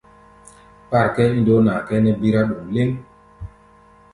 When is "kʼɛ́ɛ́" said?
1.13-1.33, 1.87-2.03